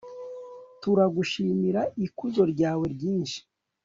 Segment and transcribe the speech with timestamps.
[0.81, 3.39] turagushimira ikuzo ryawe ryinshi